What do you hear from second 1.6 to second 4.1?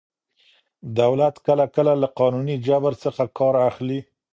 کله له قانوني جبر څخه کار اخلي.